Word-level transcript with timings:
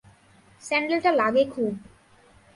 স্যান্ডেলটা 0.61 1.11
লাগে 1.11 1.43
খুব। 1.45 1.73